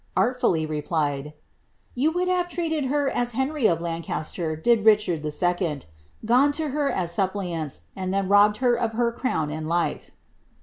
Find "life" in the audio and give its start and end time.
9.69-10.09